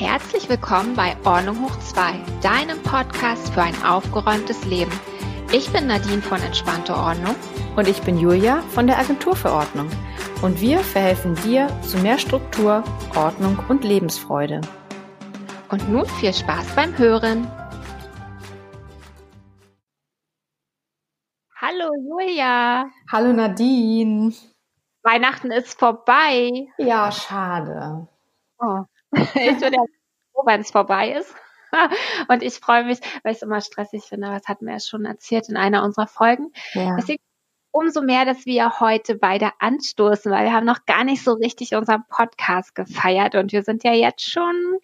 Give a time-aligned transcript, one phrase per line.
[0.00, 4.90] Herzlich willkommen bei Ordnung hoch 2, deinem Podcast für ein aufgeräumtes Leben.
[5.52, 7.36] Ich bin Nadine von Entspannte Ordnung.
[7.76, 9.90] Und ich bin Julia von der Agentur für Ordnung.
[10.40, 12.82] Und wir verhelfen dir zu mehr Struktur,
[13.14, 14.62] Ordnung und Lebensfreude.
[15.68, 17.46] Und nun viel Spaß beim Hören.
[21.56, 22.86] Hallo Julia.
[23.12, 24.32] Hallo Nadine.
[25.02, 26.68] Weihnachten ist vorbei.
[26.78, 28.08] Ja, schade.
[28.58, 28.84] Oh.
[29.34, 29.84] Ich bin ja
[30.40, 31.34] froh, wenn es vorbei ist.
[32.28, 34.80] Und ich freue mich, weil ich es immer stressig finde, aber das hatten wir ja
[34.80, 36.52] schon erzählt in einer unserer Folgen.
[36.72, 36.96] Ja.
[36.96, 37.22] Deswegen
[37.72, 41.74] umso mehr, dass wir heute beide anstoßen, weil wir haben noch gar nicht so richtig
[41.76, 44.78] unseren Podcast gefeiert und wir sind ja jetzt schon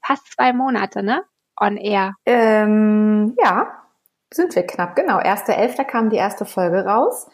[0.00, 1.24] fast zwei Monate, ne?
[1.60, 2.14] On air.
[2.24, 3.66] Ähm, ja,
[4.32, 5.18] sind wir knapp, genau.
[5.18, 5.84] 1.11.
[5.84, 7.28] kam die erste Folge raus.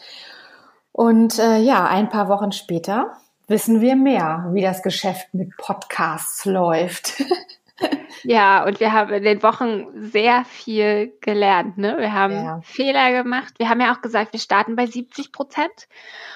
[0.92, 6.46] Und äh, ja, ein paar Wochen später wissen wir mehr, wie das Geschäft mit Podcasts
[6.46, 7.22] läuft.
[8.28, 11.78] Ja, und wir haben in den Wochen sehr viel gelernt.
[11.78, 11.96] Ne?
[11.98, 12.60] Wir haben ja.
[12.62, 13.54] Fehler gemacht.
[13.58, 15.88] Wir haben ja auch gesagt, wir starten bei 70 Prozent.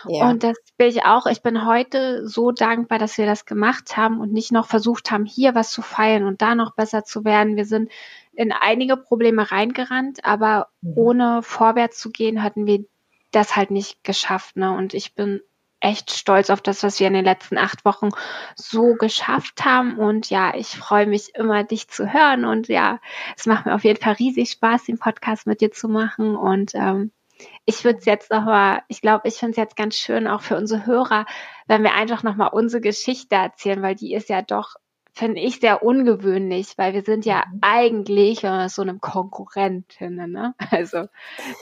[0.07, 0.29] Ja.
[0.29, 1.27] Und das bin ich auch.
[1.27, 5.25] Ich bin heute so dankbar, dass wir das gemacht haben und nicht noch versucht haben,
[5.25, 7.57] hier was zu feilen und da noch besser zu werden.
[7.57, 7.91] Wir sind
[8.33, 10.93] in einige Probleme reingerannt, aber mhm.
[10.97, 12.85] ohne vorwärts zu gehen, hatten wir
[13.33, 14.57] das halt nicht geschafft.
[14.57, 14.73] Ne?
[14.73, 15.41] Und ich bin
[15.81, 18.11] echt stolz auf das, was wir in den letzten acht Wochen
[18.55, 19.99] so geschafft haben.
[19.99, 22.45] Und ja, ich freue mich immer, dich zu hören.
[22.45, 23.01] Und ja,
[23.37, 26.37] es macht mir auf jeden Fall riesig Spaß, den Podcast mit dir zu machen.
[26.37, 27.13] Und ähm,
[27.65, 30.57] ich würde es jetzt nochmal, ich glaube, ich finde es jetzt ganz schön auch für
[30.57, 31.25] unsere Hörer,
[31.67, 34.77] wenn wir einfach nochmal unsere Geschichte erzählen, weil die ist ja doch
[35.13, 37.59] finde ich sehr ungewöhnlich, weil wir sind ja mhm.
[37.63, 40.55] eigentlich äh, so einem Konkurrentinnen, ne?
[40.71, 41.09] Also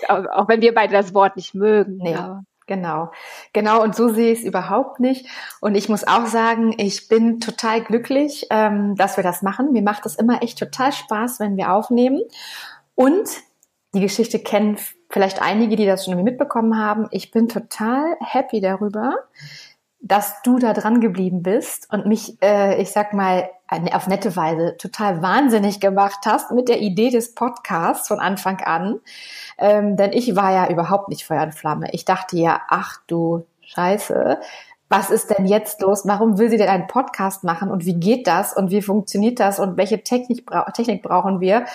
[0.08, 1.96] auch, auch, wenn wir beide das Wort nicht mögen.
[1.96, 2.14] Nee.
[2.14, 2.44] Aber.
[2.68, 3.10] Genau,
[3.54, 3.82] genau.
[3.82, 5.26] Und so sehe ich es überhaupt nicht.
[5.60, 9.72] Und ich muss auch sagen, ich bin total glücklich, ähm, dass wir das machen.
[9.72, 12.20] Mir macht es immer echt total Spaß, wenn wir aufnehmen.
[12.94, 13.28] Und
[13.94, 14.76] die Geschichte kennen
[15.08, 17.08] vielleicht einige, die das schon mitbekommen haben.
[17.10, 19.16] Ich bin total happy darüber,
[20.00, 23.50] dass du da dran geblieben bist und mich, äh, ich sag mal,
[23.92, 29.00] auf nette Weise total wahnsinnig gemacht hast mit der Idee des Podcasts von Anfang an.
[29.58, 31.88] Ähm, denn ich war ja überhaupt nicht Feuer und Flamme.
[31.92, 34.40] Ich dachte ja, ach du Scheiße,
[34.88, 36.06] was ist denn jetzt los?
[36.06, 39.58] Warum will sie denn einen Podcast machen und wie geht das und wie funktioniert das
[39.58, 41.66] und welche Technik, bra Technik brauchen wir?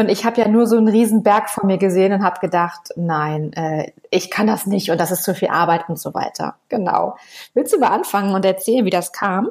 [0.00, 2.88] Und ich habe ja nur so einen riesen Berg vor mir gesehen und habe gedacht,
[2.96, 6.56] nein, äh, ich kann das nicht und das ist zu viel Arbeit und so weiter.
[6.70, 7.18] Genau.
[7.52, 9.50] Willst du mal anfangen und erzählen, wie das kam?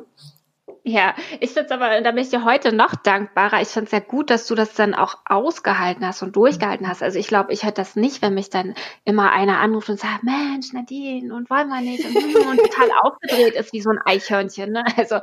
[0.90, 3.62] Ja, ich finde es aber, da bin ich dir heute noch dankbarer.
[3.62, 7.04] Ich finde es sehr gut, dass du das dann auch ausgehalten hast und durchgehalten hast.
[7.04, 8.74] Also ich glaube, ich hätte das nicht, wenn mich dann
[9.06, 12.04] immer einer anruft und sagt, Mensch, Nadine, und wollen wir nicht?
[12.06, 14.72] Und, und total aufgedreht ist wie so ein Eichhörnchen.
[14.72, 14.84] Ne?
[14.98, 15.18] Also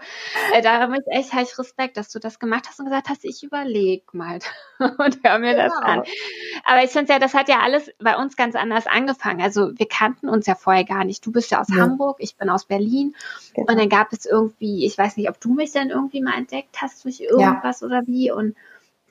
[0.54, 3.24] äh, da habe ich echt ich Respekt, dass du das gemacht hast und gesagt hast,
[3.24, 4.38] ich überleg mal
[4.78, 5.64] und hör mir genau.
[5.64, 6.02] das an.
[6.64, 9.42] Aber ich finde ja, das hat ja alles bei uns ganz anders angefangen.
[9.42, 11.26] Also wir kannten uns ja vorher gar nicht.
[11.26, 11.82] Du bist ja aus ja.
[11.82, 13.16] Hamburg, ich bin aus Berlin.
[13.54, 13.72] Genau.
[13.72, 16.80] Und dann gab es irgendwie, ich weiß nicht, ob du mich dann irgendwie mal entdeckt
[16.80, 17.86] hast durch irgendwas ja.
[17.86, 18.54] oder wie und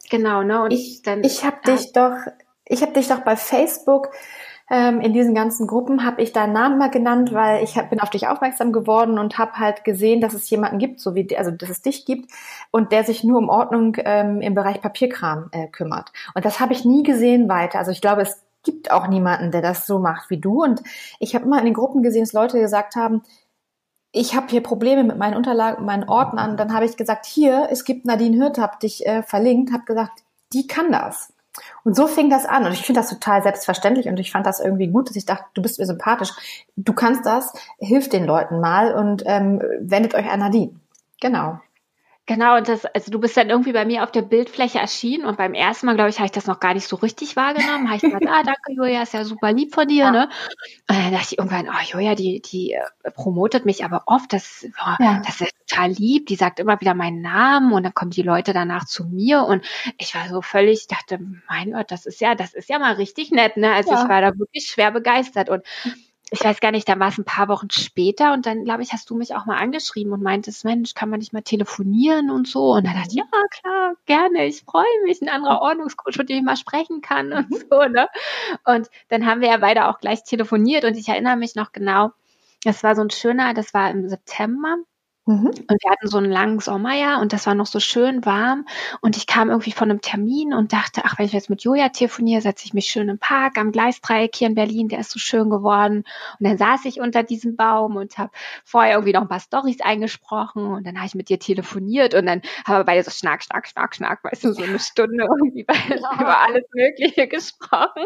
[0.10, 0.64] genau, ne?
[0.64, 2.16] Und ich, dann, ich habe dich doch,
[2.66, 4.12] ich habe dich doch bei Facebook
[4.70, 8.00] ähm, in diesen ganzen Gruppen habe ich deinen Namen mal genannt, weil ich hab, bin
[8.00, 11.52] auf dich aufmerksam geworden und habe halt gesehen, dass es jemanden gibt, so wie also
[11.52, 12.32] dass es dich gibt
[12.72, 16.12] und der sich nur um Ordnung ähm, im Bereich Papierkram äh, kümmert.
[16.34, 17.78] Und das habe ich nie gesehen weiter.
[17.78, 20.64] Also ich glaube, es gibt auch niemanden, der das so macht wie du.
[20.64, 20.82] Und
[21.20, 23.22] ich habe immer in den Gruppen gesehen, dass Leute gesagt haben,
[24.16, 26.56] ich habe hier Probleme mit meinen Unterlagen, meinen Ordnern.
[26.56, 30.24] Dann habe ich gesagt, hier, es gibt Nadine Hirt, habe dich äh, verlinkt, habe gesagt,
[30.54, 31.34] die kann das.
[31.84, 32.66] Und so fing das an.
[32.66, 35.46] Und ich finde das total selbstverständlich und ich fand das irgendwie gut, dass ich dachte,
[35.54, 36.32] du bist mir sympathisch,
[36.78, 40.80] du kannst das, hilf den Leuten mal und ähm, wendet euch an Nadine.
[41.20, 41.60] Genau.
[42.28, 45.38] Genau, und das, also du bist dann irgendwie bei mir auf der Bildfläche erschienen und
[45.38, 47.86] beim ersten Mal, glaube ich, habe ich das noch gar nicht so richtig wahrgenommen.
[47.88, 50.12] Habe ich gesagt, ah, danke Julia, ist ja super lieb von dir, ja.
[50.12, 50.30] ne?
[50.90, 54.66] Und dann dachte ich irgendwann, oh Julia, die, die äh, promotet mich aber oft, das,
[54.66, 55.22] oh, ja.
[55.24, 58.54] das ist total lieb, die sagt immer wieder meinen Namen und dann kommen die Leute
[58.54, 59.64] danach zu mir und
[60.00, 63.30] ich war so völlig, dachte, mein Gott, das ist ja, das ist ja mal richtig
[63.30, 63.72] nett, ne?
[63.72, 64.02] Also ja.
[64.02, 65.62] ich war da wirklich schwer begeistert und
[66.32, 68.94] ich weiß gar nicht, dann war es ein paar Wochen später und dann, glaube ich,
[68.94, 72.48] hast du mich auch mal angeschrieben und meintest, Mensch, kann man nicht mal telefonieren und
[72.48, 72.74] so.
[72.74, 76.38] Und dann dachte ich, ja, klar, gerne, ich freue mich, ein anderer Ordnungscoach, mit dem
[76.38, 77.64] ich mal sprechen kann und mhm.
[77.70, 78.08] so, ne?
[78.66, 82.12] Und dann haben wir ja beide auch gleich telefoniert und ich erinnere mich noch genau,
[82.64, 84.78] das war so ein schöner, das war im September
[85.28, 85.48] Mhm.
[85.48, 88.68] Und wir hatten so einen langen Sommer ja und das war noch so schön warm
[89.02, 91.90] und ich kam irgendwie von einem Termin und dachte, ach, wenn ich jetzt mit Julia
[91.90, 95.18] telefoniere, setze ich mich schön im Park am Gleisdreieck hier in Berlin, der ist so
[95.18, 96.04] schön geworden.
[96.40, 98.30] Und dann saß ich unter diesem Baum und habe
[98.64, 102.28] vorher irgendwie noch ein paar Storys eingesprochen und dann habe ich mit dir telefoniert und
[102.28, 105.66] dann haben wir beide so schnack, schnack, schnack, schnack, weißt du, so eine Stunde irgendwie
[105.68, 106.14] ja.
[106.14, 108.06] über alles Mögliche gesprochen,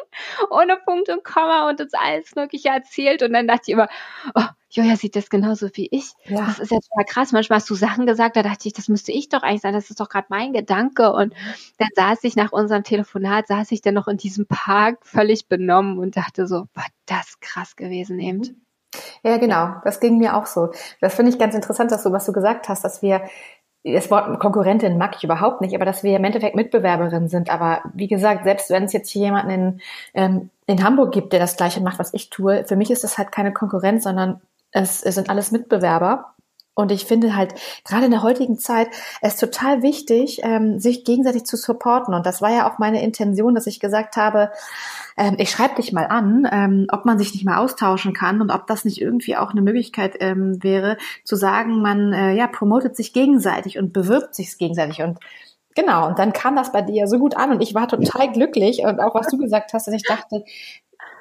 [0.49, 3.89] ohne Punkt und Komma und uns alles Mögliche erzählt und dann dachte ich immer,
[4.35, 6.11] oh, Joja sieht das genauso wie ich.
[6.25, 6.45] Ja.
[6.45, 7.31] Das ist ja total krass.
[7.31, 9.73] Manchmal hast du Sachen gesagt, da dachte ich, das müsste ich doch eigentlich sein.
[9.73, 11.11] Das ist doch gerade mein Gedanke.
[11.11, 11.33] Und
[11.77, 15.97] dann saß ich nach unserem Telefonat, saß ich dann noch in diesem Park völlig benommen
[15.97, 18.39] und dachte so, war das krass gewesen eben.
[18.39, 18.61] Mhm.
[19.23, 19.75] Ja, genau.
[19.83, 20.71] Das ging mir auch so.
[21.01, 23.21] Das finde ich ganz interessant, dass du, was du gesagt hast, dass wir
[23.83, 27.49] das Wort Konkurrentin mag ich überhaupt nicht, aber dass wir im Endeffekt Mitbewerberinnen sind.
[27.49, 29.81] Aber wie gesagt, selbst wenn es jetzt hier jemanden in,
[30.13, 33.17] ähm, in Hamburg gibt, der das Gleiche macht, was ich tue, für mich ist das
[33.17, 36.35] halt keine Konkurrenz, sondern es, es sind alles Mitbewerber.
[36.79, 38.87] Und ich finde halt, gerade in der heutigen Zeit,
[39.21, 42.13] es total wichtig, ähm, sich gegenseitig zu supporten.
[42.13, 44.51] Und das war ja auch meine Intention, dass ich gesagt habe,
[45.17, 48.49] ähm, ich schreibe dich mal an, ähm, ob man sich nicht mal austauschen kann und
[48.49, 50.95] ob das nicht irgendwie auch eine Möglichkeit ähm, wäre,
[51.25, 55.01] zu sagen, man äh, ja promotet sich gegenseitig und bewirbt sich gegenseitig.
[55.01, 55.19] Und
[55.75, 58.85] genau, und dann kam das bei dir so gut an und ich war total glücklich.
[58.85, 60.45] Und auch was du gesagt hast, dass ich dachte,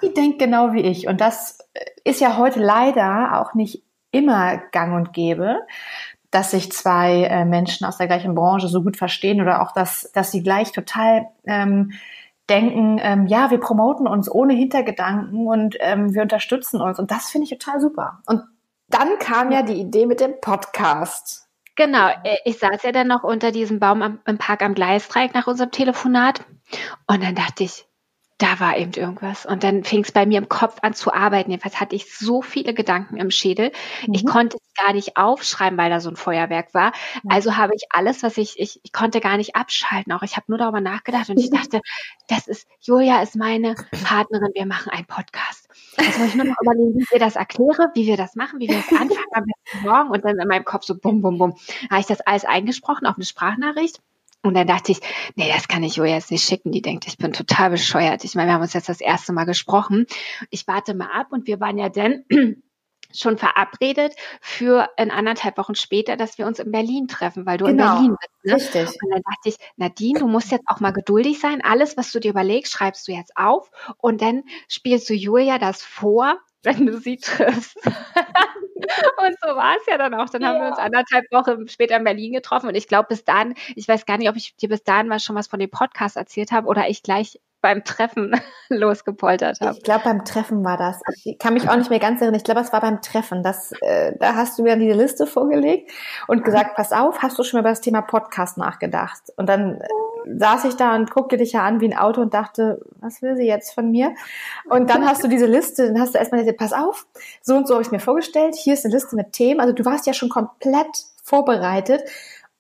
[0.02, 1.08] die denkt genau wie ich.
[1.08, 1.58] Und das
[2.04, 5.60] ist ja heute leider auch nicht immer gang und gäbe,
[6.30, 10.10] dass sich zwei äh, Menschen aus der gleichen Branche so gut verstehen oder auch, dass,
[10.12, 11.92] dass sie gleich total ähm,
[12.48, 16.98] denken, ähm, ja, wir promoten uns ohne Hintergedanken und ähm, wir unterstützen uns.
[16.98, 18.22] Und das finde ich total super.
[18.26, 18.42] Und
[18.88, 21.46] dann kam ja die Idee mit dem Podcast.
[21.76, 25.34] Genau, äh, ich saß ja dann noch unter diesem Baum am, im Park am Gleisdreieck
[25.34, 26.44] nach unserem Telefonat
[27.06, 27.88] und dann dachte ich,
[28.38, 29.46] da war eben irgendwas.
[29.46, 31.50] Und dann fing es bei mir im Kopf an zu arbeiten.
[31.50, 33.73] Jedenfalls hatte ich so viele Gedanken im Schädel.
[34.06, 34.14] Mhm.
[34.14, 36.93] Ich konnte es gar nicht aufschreiben, weil da so ein Feuerwerk war.
[37.23, 37.32] Mhm.
[37.32, 40.12] Also habe ich alles, was ich, ich, ich konnte gar nicht abschalten.
[40.12, 41.81] Auch ich habe nur darüber nachgedacht und ich dachte,
[42.29, 43.75] das ist, Julia ist meine
[44.05, 45.69] Partnerin, wir machen einen Podcast.
[45.99, 48.69] Jetzt muss ich nur noch überlegen, wie dir das erkläre, wie wir das machen, wie
[48.69, 50.11] wir das anfangen am besten morgen.
[50.11, 51.56] Und dann in meinem Kopf so bum, bum, bum.
[51.91, 54.00] Habe ich das alles eingesprochen auf eine Sprachnachricht.
[54.43, 55.00] Und dann dachte ich,
[55.35, 56.70] nee, das kann ich Julia jetzt nicht schicken.
[56.70, 58.25] Die denkt, ich bin total bescheuert.
[58.25, 60.06] Ich meine, wir haben uns jetzt das erste Mal gesprochen.
[60.50, 62.25] Ich warte mal ab und wir waren ja dann
[63.12, 67.64] schon verabredet für in anderthalb Wochen später, dass wir uns in Berlin treffen, weil du
[67.64, 68.75] genau, in Berlin bist.
[68.75, 68.81] Ne?
[68.82, 69.02] Richtig.
[69.02, 71.61] Und dann dachte ich, Nadine, du musst jetzt auch mal geduldig sein.
[71.62, 75.82] Alles, was du dir überlegst, schreibst du jetzt auf und dann spielst du Julia das
[75.82, 77.79] vor wenn du sie triffst.
[79.26, 80.28] und so war es ja dann auch.
[80.28, 80.48] Dann ja.
[80.48, 83.88] haben wir uns anderthalb Wochen später in Berlin getroffen und ich glaube bis dahin, ich
[83.88, 86.52] weiß gar nicht, ob ich dir bis dahin mal schon was von dem Podcast erzählt
[86.52, 88.32] habe oder ich gleich beim Treffen
[88.68, 89.76] losgepoltert habe.
[89.76, 91.00] Ich glaube, beim Treffen war das.
[91.24, 92.36] Ich kann mich auch nicht mehr ganz erinnern.
[92.36, 93.42] Ich glaube, es war beim Treffen.
[93.42, 95.90] Das, äh, da hast du mir diese Liste vorgelegt
[96.28, 99.22] und gesagt, pass auf, hast du schon mal über das Thema Podcast nachgedacht?
[99.36, 99.88] Und dann äh,
[100.36, 103.36] saß ich da und guckte dich ja an wie ein Auto und dachte, was will
[103.36, 104.14] sie jetzt von mir?
[104.69, 107.06] Und dann hast du diese Liste, dann hast du erstmal gesagt, pass auf,
[107.40, 109.60] so und so habe ich mir vorgestellt, hier ist eine Liste mit Themen.
[109.60, 112.02] Also du warst ja schon komplett vorbereitet.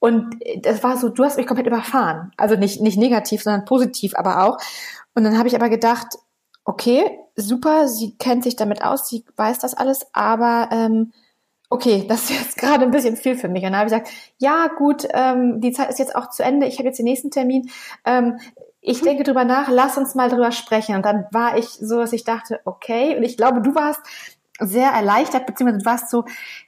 [0.00, 2.32] Und das war so, du hast mich komplett überfahren.
[2.36, 4.58] Also nicht, nicht negativ, sondern positiv aber auch.
[5.14, 6.06] Und dann habe ich aber gedacht,
[6.64, 11.12] okay, super, sie kennt sich damit aus, sie weiß das alles, aber ähm,
[11.70, 13.64] okay, das ist jetzt gerade ein bisschen viel für mich.
[13.64, 16.66] Und dann habe ich gesagt, ja gut, ähm, die Zeit ist jetzt auch zu Ende,
[16.66, 17.70] ich habe jetzt den nächsten Termin.
[18.04, 18.38] Ähm,
[18.80, 20.96] ich denke drüber nach, lass uns mal drüber sprechen.
[20.96, 23.16] Und dann war ich so, dass ich dachte, okay.
[23.16, 24.00] Und ich glaube, du warst
[24.60, 26.24] sehr erleichtert, beziehungsweise du warst so,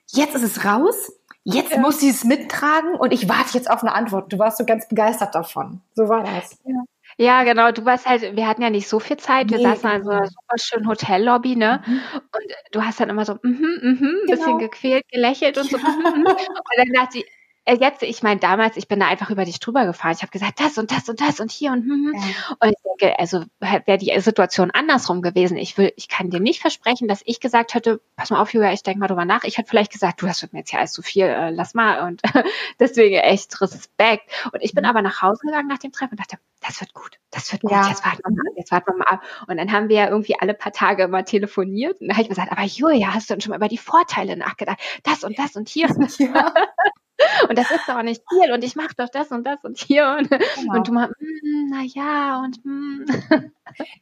[0.08, 1.12] jetzt ist es raus,
[1.44, 1.80] jetzt ja.
[1.80, 4.32] muss sie es mittragen und ich warte jetzt auf eine Antwort.
[4.32, 5.80] Du warst so ganz begeistert davon.
[5.94, 6.58] So war das.
[6.64, 6.82] Ja.
[7.20, 7.70] Ja, genau.
[7.70, 9.50] Du warst halt, wir hatten ja nicht so viel Zeit.
[9.50, 11.82] Wir nee, saßen in so einer super schönen Hotellobby, ne?
[11.86, 12.00] Mhm.
[12.14, 14.26] Und du hast dann immer so, mhm, mhm, ein genau.
[14.26, 15.76] bisschen gequält, gelächelt und so.
[15.76, 16.26] Mhm, mhm.
[16.26, 17.26] und dann dachte ich,
[17.66, 20.12] jetzt, ich meine, damals, ich bin da einfach über dich drüber gefahren.
[20.12, 22.14] Ich habe gesagt, das und das und das und hier und hm, hm.
[22.14, 22.56] Ja.
[22.60, 25.56] und ich denke, also wäre die Situation andersrum gewesen.
[25.56, 28.72] Ich will, ich kann dir nicht versprechen, dass ich gesagt hätte, pass mal auf, Julia,
[28.72, 29.44] ich denke mal drüber nach.
[29.44, 31.74] Ich hätte vielleicht gesagt, du, das wird mir jetzt ja alles zu viel, äh, lass
[31.74, 32.22] mal und
[32.80, 34.30] deswegen echt Respekt.
[34.52, 34.90] Und ich bin mhm.
[34.90, 37.70] aber nach Hause gegangen nach dem Treffen und dachte, das wird gut, das wird gut,
[37.70, 37.88] ja.
[37.88, 39.22] jetzt warten wir mal, jetzt warten wir mal ab.
[39.46, 42.28] Und dann haben wir ja irgendwie alle paar Tage immer telefoniert und da habe ich
[42.28, 44.78] gesagt, aber Julia, hast du denn schon mal über die Vorteile nachgedacht?
[45.02, 45.88] Das und das und hier.
[46.18, 46.54] Ja.
[47.48, 50.16] Und das ist doch nicht viel und ich mache doch das und das und hier
[50.18, 50.74] und, genau.
[50.74, 53.04] und du mal, mm, na ja und mm.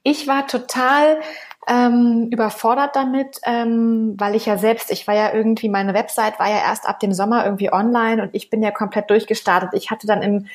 [0.02, 1.20] Ich war total
[1.66, 6.48] ähm, überfordert damit, ähm, weil ich ja selbst, ich war ja irgendwie, meine Website war
[6.48, 9.70] ja erst ab dem Sommer irgendwie online und ich bin ja komplett durchgestartet.
[9.75, 10.46] Ich hatte dann im,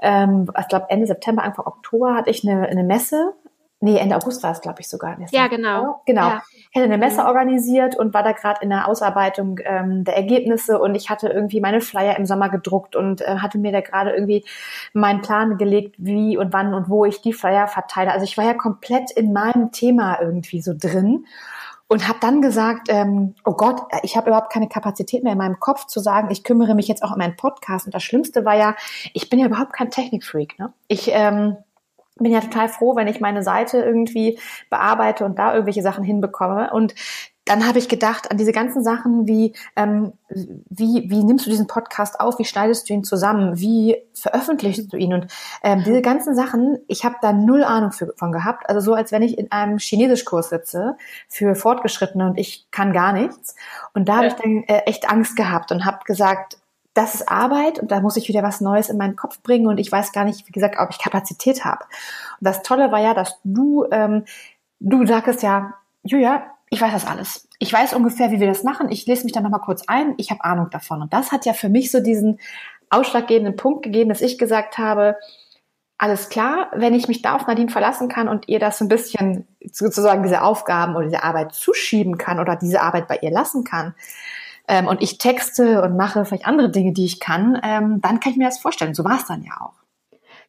[0.00, 3.34] ähm, ich glaube Ende September, Anfang Oktober hatte ich eine, eine Messe
[3.82, 5.16] nee, Ende August war es, glaube ich, sogar.
[5.30, 6.00] Ja, genau.
[6.06, 6.28] Genau.
[6.28, 6.42] Ja.
[6.70, 7.26] Ich hatte eine Messe mhm.
[7.26, 11.60] organisiert und war da gerade in der Ausarbeitung ähm, der Ergebnisse und ich hatte irgendwie
[11.60, 14.44] meine Flyer im Sommer gedruckt und äh, hatte mir da gerade irgendwie
[14.92, 18.12] meinen Plan gelegt, wie und wann und wo ich die Flyer verteile.
[18.12, 21.26] Also ich war ja komplett in meinem Thema irgendwie so drin
[21.88, 25.60] und habe dann gesagt, ähm, oh Gott, ich habe überhaupt keine Kapazität mehr in meinem
[25.60, 27.84] Kopf zu sagen, ich kümmere mich jetzt auch um meinen Podcast.
[27.86, 28.76] Und das Schlimmste war ja,
[29.12, 30.58] ich bin ja überhaupt kein Technikfreak.
[30.58, 30.72] Ne?
[30.88, 31.56] Ich ähm,
[32.22, 34.38] bin ja total froh, wenn ich meine Seite irgendwie
[34.70, 36.70] bearbeite und da irgendwelche Sachen hinbekomme.
[36.72, 36.94] Und
[37.44, 41.66] dann habe ich gedacht an diese ganzen Sachen wie, ähm, wie, wie nimmst du diesen
[41.66, 45.12] Podcast auf, wie schneidest du ihn zusammen, wie veröffentlichst du ihn?
[45.12, 45.26] Und
[45.64, 49.10] ähm, diese ganzen Sachen, ich habe da null Ahnung für, von gehabt, also so als
[49.10, 50.96] wenn ich in einem Chinesischkurs sitze
[51.28, 53.56] für Fortgeschrittene und ich kann gar nichts.
[53.92, 54.18] Und da ja.
[54.18, 56.58] habe ich dann äh, echt Angst gehabt und habe gesagt,
[56.94, 59.78] das ist Arbeit und da muss ich wieder was Neues in meinen Kopf bringen und
[59.78, 61.84] ich weiß gar nicht, wie gesagt, ob ich Kapazität habe.
[62.40, 64.24] Und das Tolle war ja, dass du, ähm,
[64.80, 67.48] du sagst ja, Julia, ich weiß das alles.
[67.58, 68.90] Ich weiß ungefähr, wie wir das machen.
[68.90, 70.14] Ich lese mich dann nochmal kurz ein.
[70.16, 71.02] Ich habe Ahnung davon.
[71.02, 72.40] Und das hat ja für mich so diesen
[72.90, 75.16] ausschlaggebenden Punkt gegeben, dass ich gesagt habe,
[75.98, 78.88] alles klar, wenn ich mich da auf Nadine verlassen kann und ihr das so ein
[78.88, 83.62] bisschen sozusagen diese Aufgaben oder diese Arbeit zuschieben kann oder diese Arbeit bei ihr lassen
[83.62, 83.94] kann,
[84.68, 88.32] ähm, und ich texte und mache vielleicht andere Dinge, die ich kann, ähm, dann kann
[88.32, 88.94] ich mir das vorstellen.
[88.94, 89.82] So war es dann ja auch.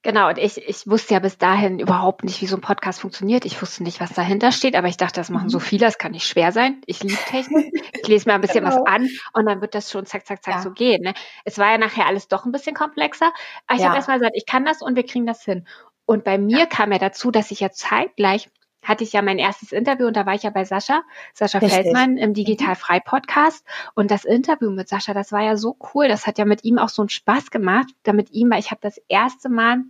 [0.04, 3.46] Genau, und ich, ich wusste ja bis dahin überhaupt nicht, wie so ein Podcast funktioniert.
[3.46, 5.64] Ich wusste nicht, was dahinter steht, aber ich dachte, das machen so mhm.
[5.64, 6.82] viele, das kann nicht schwer sein.
[6.86, 7.74] Ich liebe Technik.
[8.02, 8.76] Ich lese mir ein bisschen genau.
[8.76, 10.62] was an und dann wird das schon zack, zack, zack ja.
[10.62, 11.04] so gehen.
[11.04, 11.14] Ne?
[11.46, 13.32] Es war ja nachher alles doch ein bisschen komplexer.
[13.66, 13.88] Aber ich ja.
[13.88, 15.66] habe erstmal gesagt, ich kann das und wir kriegen das hin.
[16.06, 16.66] Und bei mir ja.
[16.66, 18.50] kam ja dazu, dass ich ja zeitgleich
[18.84, 21.82] hatte ich ja mein erstes Interview und da war ich ja bei Sascha, Sascha Richtig.
[21.82, 23.66] Feldmann im Digital Frei Podcast.
[23.96, 26.08] Und das Interview mit Sascha, das war ja so cool.
[26.08, 28.72] Das hat ja mit ihm auch so einen Spaß gemacht, da mit ihm, weil ich
[28.72, 29.84] habe das erste Mal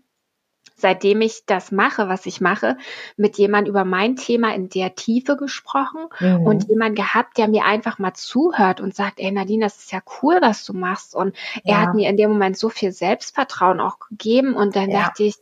[0.75, 2.77] seitdem ich das mache, was ich mache,
[3.15, 6.45] mit jemand über mein Thema in der Tiefe gesprochen mhm.
[6.45, 10.01] und jemand gehabt, der mir einfach mal zuhört und sagt, ey Nadine, das ist ja
[10.21, 11.15] cool, was du machst.
[11.15, 11.75] Und ja.
[11.75, 15.03] er hat mir in dem Moment so viel Selbstvertrauen auch gegeben und dann ja.
[15.03, 15.35] dachte ich,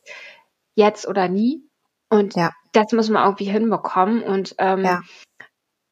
[0.75, 1.63] jetzt oder nie.
[2.11, 4.23] Und ja das muss man irgendwie hinbekommen.
[4.23, 5.01] Und ähm, ja.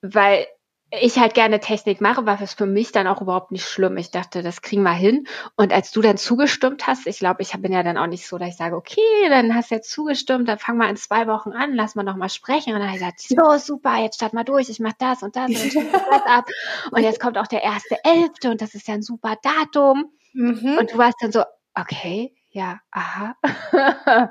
[0.01, 0.47] weil
[0.91, 3.97] ich halt gerne Technik mache, war es für mich dann auch überhaupt nicht schlimm.
[3.97, 5.27] Ich dachte, das kriegen wir hin.
[5.55, 8.39] Und als du dann zugestimmt hast, ich glaube, ich bin ja dann auch nicht so,
[8.39, 11.51] dass ich sage, okay, dann hast du jetzt zugestimmt, dann fangen wir in zwei Wochen
[11.51, 12.73] an, lass mal noch mal sprechen.
[12.73, 15.35] Und dann habe ich gesagt, so super, jetzt start mal durch, ich mache das und
[15.35, 16.49] das und das ab.
[16.91, 20.11] Und jetzt kommt auch der erste Elfte und das ist ja ein super Datum.
[20.33, 20.77] Mhm.
[20.79, 21.43] Und du warst dann so,
[21.75, 23.35] okay, ja, aha.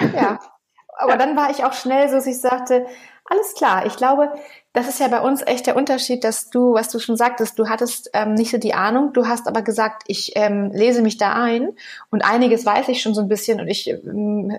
[0.00, 0.38] ja,
[0.98, 2.86] aber dann war ich auch schnell so, dass ich sagte,
[3.24, 3.86] alles klar.
[3.86, 4.32] Ich glaube,
[4.72, 7.68] das ist ja bei uns echt der Unterschied, dass du, was du schon sagtest, du
[7.68, 11.32] hattest ähm, nicht so die Ahnung, du hast aber gesagt, ich ähm, lese mich da
[11.32, 11.70] ein
[12.10, 14.56] und einiges weiß ich schon so ein bisschen und ich ähm,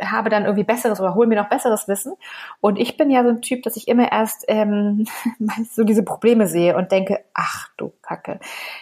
[0.00, 2.14] habe dann irgendwie besseres oder hole mir noch besseres Wissen.
[2.60, 5.06] Und ich bin ja so ein Typ, dass ich immer erst ähm,
[5.70, 8.40] so diese Probleme sehe und denke, ach du Kacke,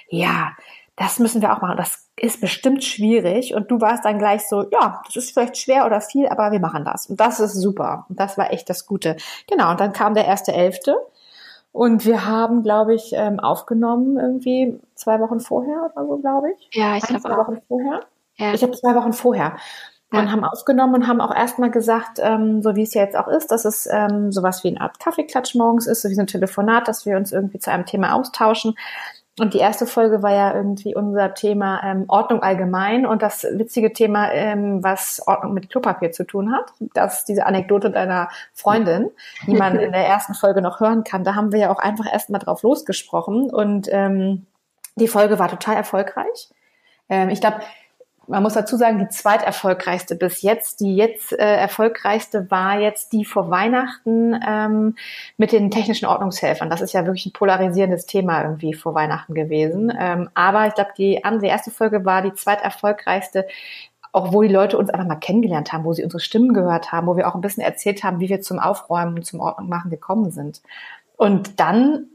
[0.09, 0.53] ja,
[0.97, 1.77] das müssen wir auch machen.
[1.77, 3.55] Das ist bestimmt schwierig.
[3.55, 6.61] Und du warst dann gleich so, ja, das ist vielleicht schwer oder viel, aber wir
[6.61, 7.07] machen das.
[7.07, 8.07] Und das ist super.
[8.09, 9.17] Und das war echt das Gute.
[9.49, 9.71] Genau.
[9.71, 10.97] Und dann kam der erste Elfte.
[11.73, 16.69] Und wir haben, glaube ich, ähm, aufgenommen irgendwie zwei Wochen vorher oder so, glaube ich.
[16.77, 18.01] Ja, ich glaube zwei Wochen vorher.
[18.37, 18.53] Ja.
[18.53, 19.57] Ich habe zwei Wochen vorher.
[20.11, 20.31] Und ja.
[20.31, 23.51] haben aufgenommen und haben auch erstmal gesagt, ähm, so wie es ja jetzt auch ist,
[23.51, 26.87] dass es ähm, sowas wie eine Art Kaffeeklatsch morgens ist, so wie so ein Telefonat,
[26.87, 28.75] dass wir uns irgendwie zu einem Thema austauschen.
[29.39, 33.95] Und die erste Folge war ja irgendwie unser Thema ähm, Ordnung allgemein und das witzige
[33.95, 36.73] Thema, ähm, was Ordnung mit Klopapier zu tun hat.
[36.93, 39.11] Das diese Anekdote deiner Freundin,
[39.47, 41.25] die man in der ersten Folge noch hören kann.
[41.25, 44.47] Da haben wir ja auch einfach erstmal drauf losgesprochen und ähm,
[44.97, 46.51] die Folge war total erfolgreich.
[47.09, 47.61] Ähm, ich glaube,
[48.26, 53.25] man muss dazu sagen, die zweiterfolgreichste bis jetzt, die jetzt äh, erfolgreichste war jetzt die
[53.25, 54.97] vor Weihnachten ähm,
[55.37, 56.71] mit den technischen Ordnungshelfern.
[56.71, 59.93] Das ist ja wirklich ein polarisierendes Thema irgendwie vor Weihnachten gewesen.
[59.99, 63.47] Ähm, aber ich glaube, die, die erste Folge war die zweiterfolgreichste,
[64.12, 67.07] auch wo die Leute uns einfach mal kennengelernt haben, wo sie unsere Stimmen gehört haben,
[67.07, 69.91] wo wir auch ein bisschen erzählt haben, wie wir zum Aufräumen und zum Ordnung machen
[69.91, 70.62] gekommen sind.
[71.17, 72.07] Und dann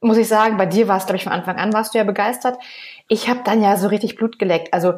[0.00, 2.04] muss ich sagen, bei dir war es, glaube ich, von Anfang an warst du ja
[2.04, 2.58] begeistert.
[3.08, 4.72] Ich habe dann ja so richtig Blut geleckt.
[4.72, 4.94] Also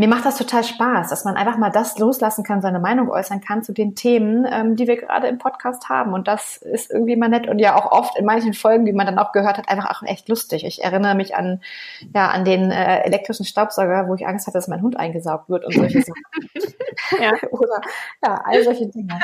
[0.00, 3.42] mir macht das total Spaß, dass man einfach mal das loslassen kann, seine Meinung äußern
[3.42, 6.14] kann zu den Themen, ähm, die wir gerade im Podcast haben.
[6.14, 9.04] Und das ist irgendwie mal nett und ja auch oft in manchen Folgen, wie man
[9.04, 10.64] dann auch gehört hat, einfach auch echt lustig.
[10.64, 11.60] Ich erinnere mich an,
[12.14, 15.66] ja, an den äh, elektrischen Staubsauger, wo ich Angst hatte, dass mein Hund eingesaugt wird
[15.66, 16.24] und solche Sachen.
[17.20, 17.32] ja.
[17.50, 17.82] Oder
[18.24, 19.20] ja, all solche Dinge.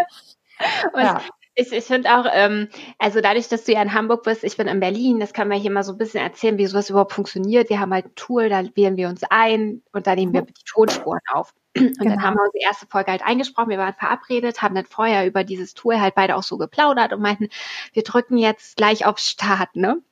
[0.93, 1.23] Und ja.
[1.59, 4.69] Ich, ich finde auch, ähm, also dadurch, dass du ja in Hamburg bist, ich bin
[4.69, 7.71] in Berlin, das kann man hier mal so ein bisschen erzählen, wie sowas überhaupt funktioniert.
[7.71, 10.49] Wir haben halt ein Tool, da wählen wir uns ein und da nehmen wir mhm.
[10.49, 11.55] die Tonspuren auf.
[11.77, 12.11] Und genau.
[12.11, 15.45] dann haben wir unsere erste Folge halt eingesprochen, wir waren verabredet, haben dann vorher über
[15.45, 17.49] dieses Tool halt beide auch so geplaudert und meinten,
[17.93, 20.03] wir drücken jetzt gleich auf Start, ne?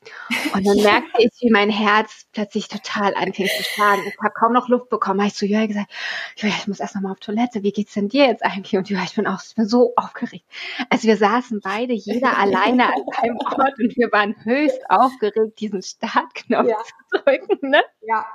[0.52, 4.02] Und dann merkte ich, wie mein Herz plötzlich total anfing zu schlagen.
[4.06, 5.21] Ich habe kaum noch Luft bekommen.
[5.21, 5.90] Habe ich zu Julia gesagt,
[6.37, 7.62] Julia, ich muss erst noch mal auf Toilette.
[7.62, 8.76] Wie geht's denn dir jetzt eigentlich?
[8.76, 10.44] Und Julia, ich bin auch ich bin so aufgeregt.
[10.90, 15.83] Also wir saßen beide, jeder alleine an einem Ort und wir waren höchst aufgeregt, diesen
[15.83, 16.76] Startknopf ja.
[17.11, 17.83] zu drücken, ne?
[18.02, 18.26] Ja.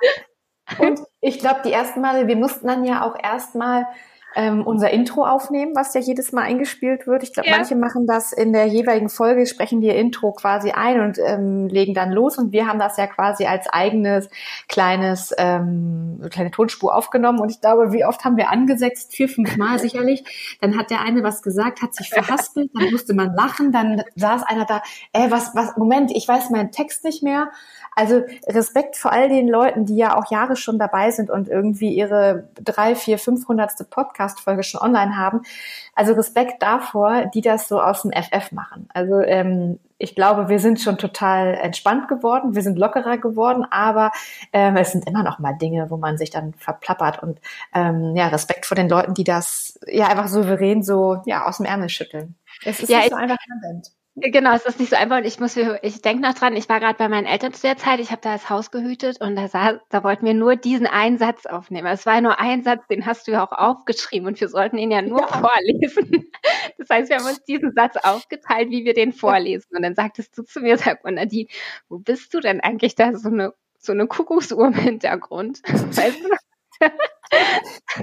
[0.78, 3.88] Und ich glaube, die ersten Male, wir mussten dann ja auch erstmal
[4.36, 7.24] ähm, unser Intro aufnehmen, was ja jedes Mal eingespielt wird.
[7.24, 7.58] Ich glaube, ja.
[7.58, 11.94] manche machen das in der jeweiligen Folge, sprechen ihr Intro quasi ein und ähm, legen
[11.94, 12.38] dann los.
[12.38, 14.30] Und wir haben das ja quasi als eigenes
[14.68, 17.40] kleines ähm, kleine Tonspur aufgenommen.
[17.40, 19.14] Und ich glaube, wie oft haben wir angesetzt?
[19.14, 20.58] Vier, fünf Mal sicherlich.
[20.62, 24.44] Dann hat der eine was gesagt, hat sich verhaspelt, dann musste man lachen, dann saß
[24.44, 24.82] einer da,
[25.14, 27.50] ey, was, was, Moment, ich weiß meinen Text nicht mehr.
[27.96, 31.94] Also Respekt vor all den Leuten, die ja auch Jahre schon dabei sind und irgendwie
[31.94, 33.84] ihre drei, vier, fünfhundertste
[34.20, 35.42] Podcast-Folge schon online haben.
[35.96, 38.88] Also Respekt davor, die das so aus dem FF machen.
[38.94, 44.12] Also ähm, ich glaube, wir sind schon total entspannt geworden, wir sind lockerer geworden, aber
[44.54, 47.40] ähm, es sind immer noch mal Dinge, wo man sich dann verplappert und
[47.74, 51.66] ähm, ja, Respekt vor den Leuten, die das ja einfach souverän so ja aus dem
[51.66, 52.36] Ärmel schütteln.
[52.64, 53.92] Es ist ja, nicht so einfach Content.
[54.22, 56.80] Genau, es ist nicht so einfach und ich muss, ich denke noch dran, ich war
[56.80, 59.48] gerade bei meinen Eltern zu der Zeit, ich habe da das Haus gehütet und da,
[59.48, 61.88] sah, da wollten wir nur diesen einen Satz aufnehmen.
[61.88, 64.92] Es war nur ein Satz, den hast du ja auch aufgeschrieben und wir sollten ihn
[64.92, 65.28] ja nur ja.
[65.28, 66.26] vorlesen.
[66.78, 69.76] Das heißt, wir haben uns diesen Satz aufgeteilt, wie wir den vorlesen.
[69.76, 71.50] Und dann sagtest du zu mir, sag mal, Nadine,
[71.90, 75.62] wo bist du denn eigentlich da so eine so eine Kuckucksuhr im Hintergrund?
[75.68, 76.88] Weißt du?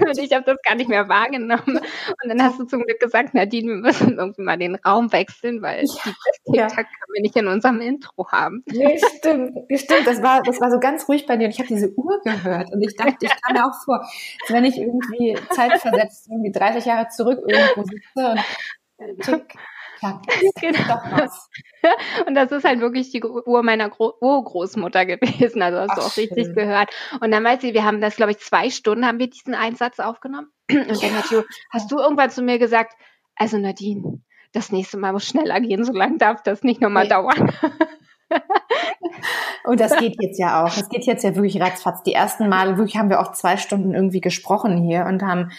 [0.01, 1.77] Und ich habe das gar nicht mehr wahrgenommen.
[1.77, 5.61] Und dann hast du zum Glück gesagt, Nadine, wir müssen irgendwie mal den Raum wechseln,
[5.61, 6.13] weil ja,
[6.47, 6.67] die ja.
[6.67, 8.63] können wir nicht in unserem Intro haben.
[8.67, 10.07] Nee, stimmt, stimmt.
[10.07, 12.71] Das war, das war so ganz ruhig bei dir und ich habe diese Uhr gehört
[12.71, 14.07] und ich dachte, ich kam mir auch vor,
[14.49, 18.35] wenn ich irgendwie zeitversetzt irgendwie 30 Jahre zurück irgendwo sitze
[18.97, 19.55] und tick,
[20.01, 20.21] ja,
[20.61, 20.99] genau.
[22.27, 25.61] Und das ist halt wirklich die Uhr meiner Gro Urgroßmutter gewesen.
[25.61, 26.55] Also hast Ach, du auch richtig schön.
[26.55, 26.89] gehört.
[27.21, 29.99] Und dann weiß ich, wir haben das, glaube ich, zwei Stunden haben wir diesen Einsatz
[29.99, 30.49] aufgenommen.
[30.71, 32.93] Und dann hat du, hast du irgendwann zu mir gesagt,
[33.35, 34.21] also Nadine,
[34.53, 37.09] das nächste Mal muss schneller gehen, so lange darf das nicht nochmal nee.
[37.09, 37.51] dauern.
[39.63, 40.73] Und das geht jetzt ja auch.
[40.73, 42.03] Das geht jetzt ja wirklich ratzfatz.
[42.03, 45.51] Die ersten Male wirklich haben wir auch zwei Stunden irgendwie gesprochen hier und haben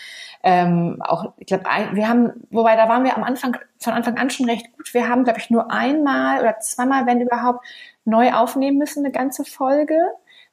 [0.43, 4.31] ähm, auch, ich glaube, wir haben, wobei da waren wir am Anfang, von Anfang an
[4.31, 4.95] schon recht gut.
[4.95, 7.65] Wir haben, glaube ich, nur einmal oder zweimal, wenn überhaupt,
[8.05, 9.99] neu aufnehmen müssen, eine ganze Folge.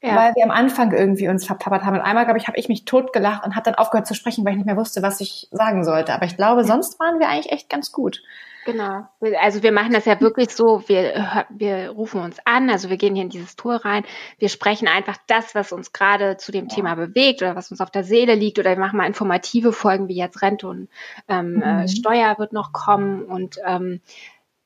[0.06, 0.16] Ja.
[0.16, 1.96] Weil wir am Anfang irgendwie uns verplappert haben.
[1.96, 4.52] Und einmal, glaube ich, habe ich mich totgelacht und habe dann aufgehört zu sprechen, weil
[4.52, 6.14] ich nicht mehr wusste, was ich sagen sollte.
[6.14, 8.22] Aber ich glaube, sonst waren wir eigentlich echt ganz gut.
[8.66, 9.06] Genau.
[9.40, 13.14] Also wir machen das ja wirklich so, wir, wir rufen uns an, also wir gehen
[13.14, 14.04] hier in dieses Tour rein,
[14.40, 16.76] wir sprechen einfach das, was uns gerade zu dem ja.
[16.76, 20.08] Thema bewegt oder was uns auf der Seele liegt oder wir machen mal informative Folgen
[20.08, 20.90] wie jetzt Rente und
[21.30, 21.88] ähm, äh, mhm.
[21.88, 24.02] Steuer wird noch kommen und ähm,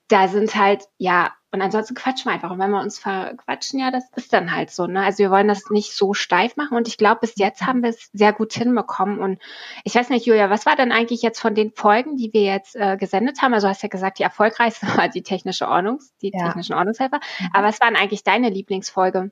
[0.10, 2.52] da sind halt, ja, und ansonsten quatschen wir einfach.
[2.52, 4.86] Und wenn wir uns verquatschen, ja, das ist dann halt so.
[4.86, 5.04] Ne?
[5.04, 6.78] Also wir wollen das nicht so steif machen.
[6.78, 9.20] Und ich glaube, bis jetzt haben wir es sehr gut hinbekommen.
[9.20, 9.42] Und
[9.84, 12.76] ich weiß nicht, Julia, was war denn eigentlich jetzt von den Folgen, die wir jetzt
[12.76, 13.54] äh, gesendet haben?
[13.54, 16.46] Also du hast ja gesagt, die erfolgreichste war die technische Ordnungs, die ja.
[16.46, 17.20] technischen Ordnungshelfer.
[17.40, 17.50] Mhm.
[17.54, 19.32] Aber was waren eigentlich deine Lieblingsfolge?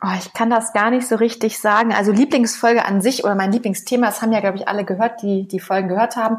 [0.00, 1.92] Oh, ich kann das gar nicht so richtig sagen.
[1.92, 5.48] Also Lieblingsfolge an sich oder mein Lieblingsthema, das haben ja, glaube ich, alle gehört, die
[5.48, 6.38] die Folgen gehört haben,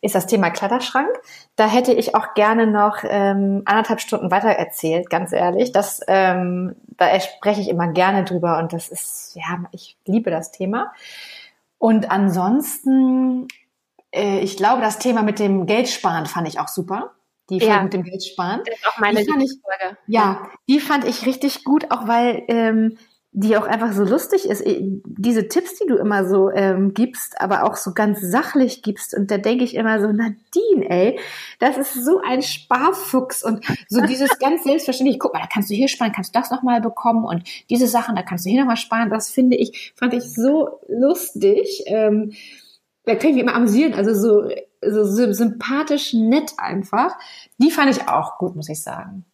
[0.00, 1.08] ist das Thema Kleiderschrank.
[1.56, 5.72] Da hätte ich auch gerne noch ähm, anderthalb Stunden weiter erzählt, ganz ehrlich.
[5.72, 10.52] Das, ähm, da spreche ich immer gerne drüber und das ist, ja, ich liebe das
[10.52, 10.92] Thema.
[11.78, 13.48] Und ansonsten,
[14.12, 17.10] äh, ich glaube, das Thema mit dem Geldsparen fand ich auch super
[17.50, 17.82] die ja.
[17.82, 18.62] mit dem Geldsparen.
[18.64, 19.96] Das ist auch meine Lieblingsfolge.
[20.06, 22.96] Ja, die fand ich richtig gut, auch weil ähm,
[23.32, 24.64] die auch einfach so lustig ist.
[24.66, 29.14] Diese Tipps, die du immer so ähm, gibst, aber auch so ganz sachlich gibst.
[29.14, 31.20] Und da denke ich immer so, Nadine, ey,
[31.60, 33.44] das ist so ein Sparfuchs.
[33.44, 36.50] Und so dieses ganz selbstverständlich, guck mal, da kannst du hier sparen, kannst du das
[36.50, 37.24] nochmal bekommen.
[37.24, 39.10] Und diese Sachen, da kannst du hier nochmal sparen.
[39.10, 41.84] Das finde ich, fand ich so lustig.
[41.86, 42.32] Ähm,
[43.04, 43.94] da kann ich mich immer amüsieren.
[43.94, 44.50] Also so,
[44.82, 47.16] so sympathisch nett einfach.
[47.58, 49.24] Die fand ich auch gut, muss ich sagen.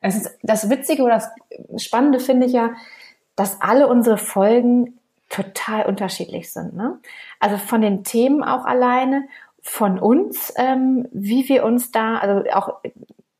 [0.00, 2.72] Das, ist, das Witzige oder das Spannende finde ich ja,
[3.36, 6.74] dass alle unsere Folgen total unterschiedlich sind.
[6.74, 6.98] Ne?
[7.40, 9.28] Also von den Themen auch alleine,
[9.60, 12.80] von uns, ähm, wie wir uns da, also auch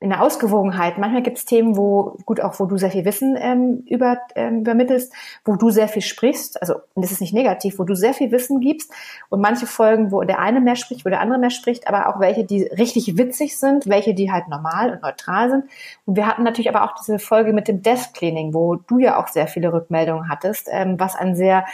[0.00, 0.96] in der Ausgewogenheit.
[0.98, 4.61] Manchmal gibt es Themen, wo, gut, auch wo du sehr viel Wissen ähm, über, ähm,
[4.61, 5.12] übermittelst,
[5.44, 8.30] wo du sehr viel sprichst, also und das ist nicht negativ, wo du sehr viel
[8.30, 8.92] Wissen gibst
[9.28, 12.20] und manche Folgen, wo der eine mehr spricht, wo der andere mehr spricht, aber auch
[12.20, 15.64] welche, die richtig witzig sind, welche, die halt normal und neutral sind.
[16.06, 19.20] Und wir hatten natürlich aber auch diese Folge mit dem Desk Cleaning, wo du ja
[19.20, 21.66] auch sehr viele Rückmeldungen hattest, ähm, was ein sehr,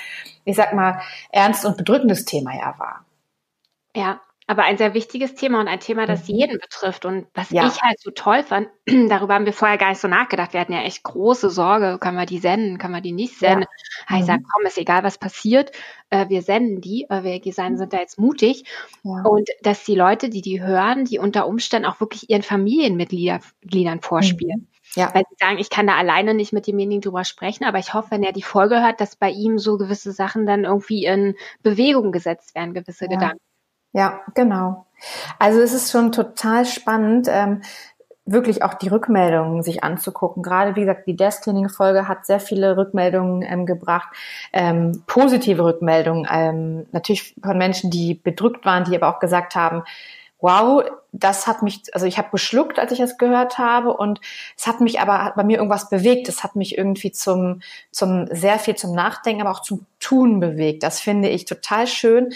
[0.46, 3.04] ich sag mal, ernst und bedrückendes Thema ja war.
[3.94, 6.34] Ja, aber ein sehr wichtiges Thema und ein Thema, das mhm.
[6.34, 7.06] jeden betrifft.
[7.06, 7.66] Und was ja.
[7.66, 10.52] ich halt so toll fand, darüber haben wir vorher gar nicht so nachgedacht.
[10.52, 13.66] Wir hatten ja echt große Sorge, können wir die senden, können wir die nicht senden.
[14.08, 14.16] Ja.
[14.16, 14.20] Mhm.
[14.20, 15.72] Ich sage, komm, ist egal, was passiert,
[16.10, 18.64] äh, wir senden die, wir sein, sind da jetzt mutig.
[19.02, 19.22] Ja.
[19.22, 24.60] Und dass die Leute, die die hören, die unter Umständen auch wirklich ihren Familienmitgliedern vorspielen.
[24.60, 24.68] Mhm.
[24.94, 25.12] Ja.
[25.14, 28.12] Weil sie sagen, ich kann da alleine nicht mit demjenigen drüber sprechen, aber ich hoffe,
[28.12, 32.12] wenn er die Folge hört, dass bei ihm so gewisse Sachen dann irgendwie in Bewegung
[32.12, 33.08] gesetzt werden, gewisse.
[33.08, 33.40] Gedanken.
[33.94, 34.86] Ja, genau.
[35.38, 37.62] Also es ist schon total spannend, ähm,
[38.26, 40.42] wirklich auch die Rückmeldungen sich anzugucken.
[40.42, 44.08] Gerade wie gesagt, die Desk Cleaning Folge hat sehr viele Rückmeldungen ähm, gebracht,
[44.52, 49.84] ähm, positive Rückmeldungen, ähm, natürlich von Menschen, die bedrückt waren, die aber auch gesagt haben,
[50.40, 54.20] wow, das hat mich, also ich habe geschluckt, als ich es gehört habe und
[54.58, 56.28] es hat mich aber, hat bei mir irgendwas bewegt.
[56.28, 60.82] Es hat mich irgendwie zum, zum, sehr viel zum Nachdenken, aber auch zum Tun bewegt.
[60.82, 62.34] Das finde ich total schön.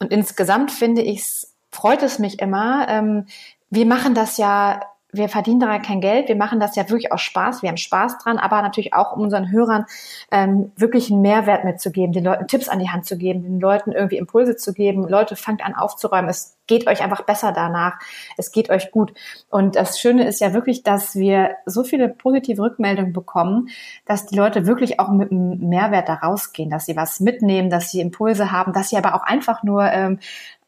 [0.00, 2.88] Und insgesamt finde ich, freut es mich immer.
[2.88, 3.26] Ähm,
[3.70, 4.80] wir machen das ja
[5.12, 8.18] wir verdienen daran kein Geld, wir machen das ja wirklich aus Spaß, wir haben Spaß
[8.18, 9.86] dran, aber natürlich auch, um unseren Hörern
[10.30, 13.92] ähm, wirklich einen Mehrwert mitzugeben, den Leuten Tipps an die Hand zu geben, den Leuten
[13.92, 15.08] irgendwie Impulse zu geben.
[15.08, 16.28] Leute, fangt an aufzuräumen.
[16.28, 17.98] Es geht euch einfach besser danach.
[18.36, 19.12] Es geht euch gut.
[19.50, 23.68] Und das Schöne ist ja wirklich, dass wir so viele positive Rückmeldungen bekommen,
[24.06, 27.90] dass die Leute wirklich auch mit einem Mehrwert da rausgehen, dass sie was mitnehmen, dass
[27.90, 30.20] sie Impulse haben, dass sie aber auch einfach nur ähm,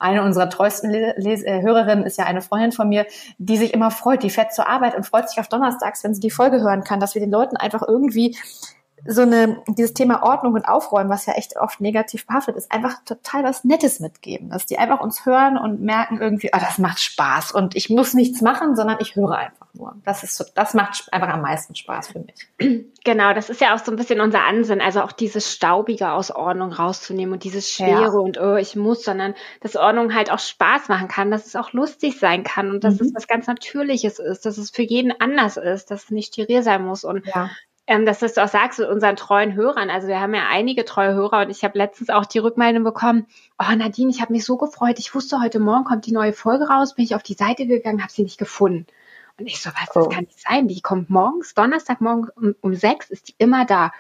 [0.02, 3.06] eine unserer treuesten Les äh, Hörerinnen ist ja eine Freundin von mir,
[3.38, 6.20] die sich immer freut, die fährt zur Arbeit und freut sich auf Donnerstags, wenn sie
[6.20, 8.36] die Folge hören kann, dass wir den Leuten einfach irgendwie
[9.04, 13.02] so eine, dieses Thema Ordnung und Aufräumen, was ja echt oft negativ behaftet ist, einfach
[13.04, 14.50] total was Nettes mitgeben.
[14.50, 18.14] Dass die einfach uns hören und merken irgendwie, ah, das macht Spaß und ich muss
[18.14, 19.96] nichts machen, sondern ich höre einfach nur.
[20.04, 22.86] Das ist so, das macht einfach am meisten Spaß für mich.
[23.04, 26.30] Genau, das ist ja auch so ein bisschen unser Ansinn, also auch dieses Staubige aus
[26.30, 28.20] Ordnung rauszunehmen und dieses Schwere ja.
[28.20, 31.72] und oh, ich muss, sondern dass Ordnung halt auch Spaß machen kann, dass es auch
[31.72, 33.06] lustig sein kann und dass mhm.
[33.06, 36.62] es was ganz Natürliches ist, dass es für jeden anders ist, dass es nicht steril
[36.62, 37.50] sein muss und ja
[37.87, 39.90] ähm, dass du auch sagst mit unseren treuen Hörern.
[39.90, 43.27] Also wir haben ja einige treue Hörer und ich habe letztens auch die Rückmeldung bekommen,
[43.59, 44.99] oh Nadine, ich habe mich so gefreut.
[44.99, 48.03] Ich wusste, heute Morgen kommt die neue Folge raus, bin ich auf die Seite gegangen,
[48.03, 48.87] habe sie nicht gefunden.
[49.38, 50.09] Und ich so, was, das oh.
[50.09, 50.68] kann nicht sein.
[50.68, 53.92] Die kommt morgens, Donnerstagmorgen um, um sechs, ist die immer da.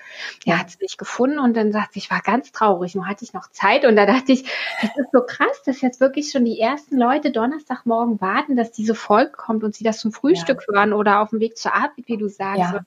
[0.44, 3.24] Ja, hat sie nicht gefunden und dann sagt sie, ich war ganz traurig, nur hatte
[3.24, 3.84] ich noch Zeit.
[3.84, 4.44] Und da dachte ich,
[4.80, 8.94] das ist so krass, dass jetzt wirklich schon die ersten Leute Donnerstagmorgen warten, dass diese
[8.94, 10.74] Folge kommt und sie das zum Frühstück ja.
[10.74, 12.60] hören oder auf dem Weg zur Arbeit, wie du sagst.
[12.60, 12.80] Ja.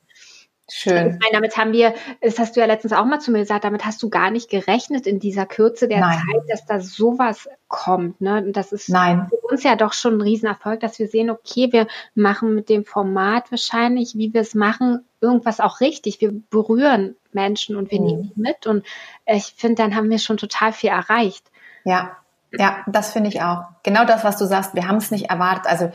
[0.68, 0.96] Schön.
[0.96, 3.62] Ich meine, damit haben wir, das hast du ja letztens auch mal zu mir gesagt,
[3.62, 6.18] damit hast du gar nicht gerechnet in dieser Kürze der Nein.
[6.18, 8.20] Zeit, dass da sowas kommt.
[8.20, 8.38] Ne?
[8.38, 9.28] Und das ist Nein.
[9.28, 12.84] für uns ja doch schon ein Riesenerfolg, dass wir sehen, okay, wir machen mit dem
[12.84, 16.20] Format wahrscheinlich, wie wir es machen, irgendwas auch richtig.
[16.20, 18.06] Wir berühren Menschen und wir mhm.
[18.06, 18.66] nehmen die mit.
[18.66, 18.84] Und
[19.24, 21.46] ich finde, dann haben wir schon total viel erreicht.
[21.84, 22.16] Ja,
[22.50, 23.62] ja, das finde ich auch.
[23.84, 25.66] Genau das, was du sagst, wir haben es nicht erwartet.
[25.66, 25.92] Also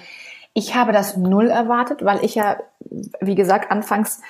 [0.54, 2.58] ich habe das null erwartet, weil ich ja,
[3.20, 4.22] wie gesagt, anfangs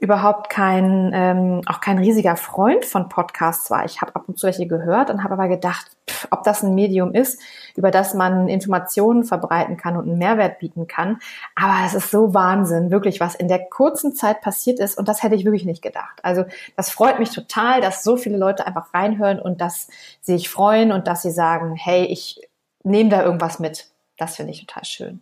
[0.00, 3.84] überhaupt kein, ähm, auch kein riesiger Freund von Podcasts war.
[3.84, 6.74] Ich habe ab und zu welche gehört und habe aber gedacht, pff, ob das ein
[6.74, 7.38] Medium ist,
[7.76, 11.18] über das man Informationen verbreiten kann und einen Mehrwert bieten kann.
[11.54, 15.22] Aber es ist so Wahnsinn, wirklich, was in der kurzen Zeit passiert ist und das
[15.22, 16.18] hätte ich wirklich nicht gedacht.
[16.22, 19.88] Also das freut mich total, dass so viele Leute einfach reinhören und dass
[20.22, 22.40] sie sich freuen und dass sie sagen, hey, ich
[22.82, 23.90] nehme da irgendwas mit.
[24.16, 25.20] Das finde ich total schön.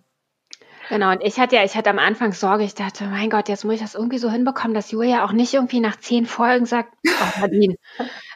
[0.88, 3.64] Genau, und ich hatte ja, ich hatte am Anfang Sorge, ich dachte, mein Gott, jetzt
[3.64, 6.94] muss ich das irgendwie so hinbekommen, dass Julia auch nicht irgendwie nach zehn Folgen sagt,
[7.06, 7.76] oh Nadine,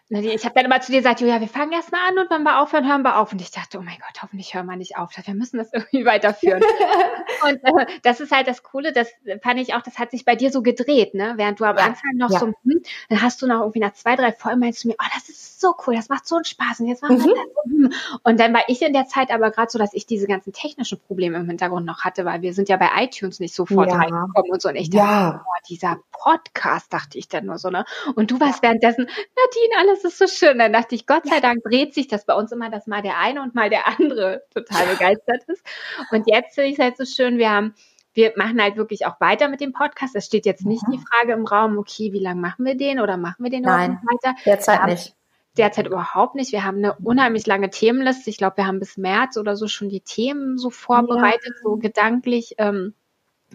[0.08, 2.42] ich habe dann immer zu dir gesagt, Julia, wir fangen erst mal an und wenn
[2.42, 3.32] wir aufhören, hören wir auf.
[3.32, 5.10] Und ich dachte, oh mein Gott, hoffentlich hören wir nicht auf.
[5.24, 6.62] Wir müssen das irgendwie weiterführen.
[7.44, 9.10] und äh, das ist halt das Coole, das
[9.42, 11.34] fand ich auch, das hat sich bei dir so gedreht, ne?
[11.36, 11.84] Während du am ja.
[11.84, 12.40] Anfang noch ja.
[12.40, 15.06] so, hm, dann hast du noch irgendwie nach zwei, drei Folgen meinst du mir, oh,
[15.14, 17.34] das ist so cool, das macht so einen Spaß und jetzt machen wir mhm.
[17.34, 17.64] das.
[17.64, 17.92] Hm.
[18.24, 20.98] Und dann war ich in der Zeit aber gerade so, dass ich diese ganzen technischen
[21.00, 23.96] Probleme im Hintergrund noch hatte, weil wir sind ja bei iTunes nicht sofort ja.
[23.96, 24.68] reingekommen und so.
[24.68, 25.44] Und ich dachte, ja.
[25.46, 27.84] oh, dieser Podcast, dachte ich dann nur so, ne?
[28.14, 30.58] Und du warst währenddessen, Nadine, alles ist so schön.
[30.58, 33.18] Dann dachte ich, Gott sei Dank dreht sich das bei uns immer, dass mal der
[33.18, 35.64] eine und mal der andere total begeistert ist.
[36.10, 37.74] Und jetzt finde ich es halt so schön, wir haben
[38.14, 40.14] wir machen halt wirklich auch weiter mit dem Podcast.
[40.14, 40.92] Es steht jetzt nicht mhm.
[40.92, 44.00] die Frage im Raum, okay, wie lange machen wir den oder machen wir den Nein,
[44.02, 44.36] weiter?
[44.44, 45.14] Derzeit nicht.
[45.56, 46.52] Derzeit überhaupt nicht.
[46.52, 48.30] Wir haben eine unheimlich lange Themenliste.
[48.30, 51.62] Ich glaube, wir haben bis März oder so schon die Themen so vorbereitet, ja.
[51.62, 52.54] so gedanklich.
[52.58, 52.94] Ähm,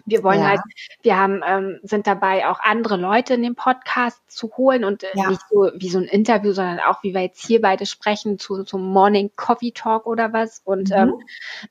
[0.06, 0.48] Wir wollen ja.
[0.48, 0.60] halt,
[1.02, 5.08] wir haben, ähm, sind dabei, auch andere Leute in den Podcast zu holen und äh,
[5.14, 5.30] ja.
[5.30, 8.64] nicht so wie so ein Interview, sondern auch wie wir jetzt hier beide sprechen, zu
[8.64, 10.62] zum Morning Coffee Talk oder was.
[10.64, 11.20] Und mhm.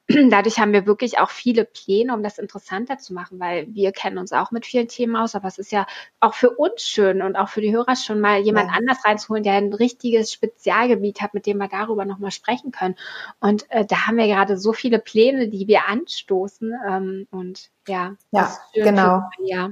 [0.08, 3.92] ähm, dadurch haben wir wirklich auch viele Pläne, um das interessanter zu machen, weil wir
[3.92, 5.86] kennen uns auch mit vielen Themen aus, aber es ist ja
[6.20, 8.78] auch für uns schön und auch für die Hörer schon mal jemand ja.
[8.78, 12.96] anders reinzuholen, der ein richtiges Spezialgebiet hat, mit dem wir darüber nochmal sprechen können.
[13.40, 18.16] Und äh, da haben wir gerade so viele Pläne, die wir anstoßen ähm, und ja,
[18.32, 19.24] ja genau.
[19.44, 19.72] ja.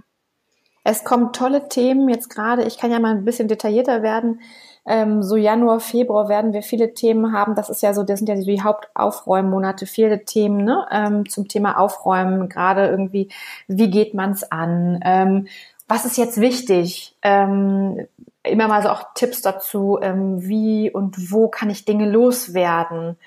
[0.83, 2.63] Es kommen tolle Themen jetzt gerade.
[2.63, 4.41] Ich kann ja mal ein bisschen detaillierter werden.
[4.85, 7.55] Ähm, so Januar, Februar werden wir viele Themen haben.
[7.55, 10.85] Das ist ja so, das sind ja die Hauptaufräummonate, viele Themen ne?
[10.91, 12.49] ähm, zum Thema Aufräumen.
[12.49, 13.29] Gerade irgendwie,
[13.67, 14.99] wie geht man's an?
[15.03, 15.47] Ähm,
[15.87, 17.15] was ist jetzt wichtig?
[17.23, 18.07] Ähm,
[18.43, 23.17] immer mal so auch Tipps dazu, ähm, wie und wo kann ich Dinge loswerden?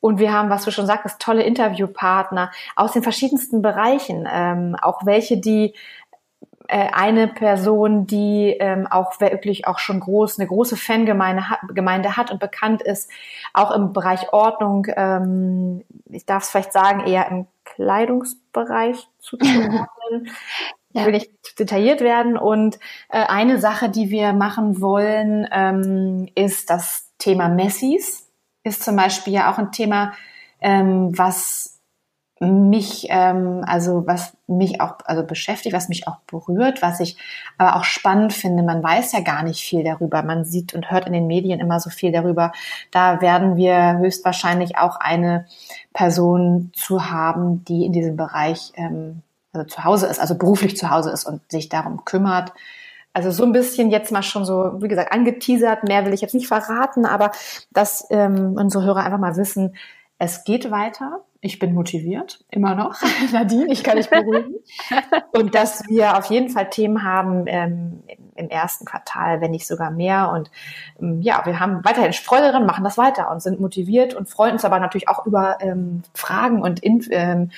[0.00, 5.04] Und wir haben, was du schon sagtest, tolle Interviewpartner aus den verschiedensten Bereichen, ähm, auch
[5.04, 5.74] welche, die
[6.68, 12.16] äh, eine Person, die ähm, auch wirklich auch schon groß, eine große Fangemeinde hat, Gemeinde
[12.16, 13.10] hat und bekannt ist,
[13.54, 20.28] auch im Bereich Ordnung, ähm, ich darf es vielleicht sagen, eher im Kleidungsbereich zuzuordnen.
[20.92, 21.06] ja.
[21.06, 22.36] will nicht detailliert werden.
[22.36, 28.27] Und äh, eine Sache, die wir machen wollen, ähm, ist das Thema Messis
[28.68, 30.12] ist zum Beispiel ja auch ein Thema,
[30.60, 31.78] ähm, was
[32.40, 37.16] mich, ähm, also was mich auch also beschäftigt, was mich auch berührt, was ich
[37.56, 38.62] aber auch spannend finde.
[38.62, 40.22] Man weiß ja gar nicht viel darüber.
[40.22, 42.52] Man sieht und hört in den Medien immer so viel darüber.
[42.92, 45.46] Da werden wir höchstwahrscheinlich auch eine
[45.92, 50.90] Person zu haben, die in diesem Bereich ähm, also zu Hause ist, also beruflich zu
[50.90, 52.52] Hause ist und sich darum kümmert,
[53.12, 55.84] also so ein bisschen jetzt mal schon so, wie gesagt, angeteasert.
[55.84, 57.32] Mehr will ich jetzt nicht verraten, aber
[57.72, 59.74] dass ähm, unsere Hörer einfach mal wissen,
[60.18, 61.24] es geht weiter.
[61.40, 63.00] Ich bin motiviert, immer noch.
[63.32, 64.56] Nadine, ich kann dich beruhigen.
[65.32, 68.02] und dass wir auf jeden Fall Themen haben ähm,
[68.34, 70.32] im ersten Quartal, wenn nicht sogar mehr.
[70.32, 70.50] Und
[71.00, 74.54] ähm, ja, wir haben weiterhin Freude daran, machen das weiter und sind motiviert und freuen
[74.54, 77.50] uns aber natürlich auch über ähm, Fragen und in, ähm,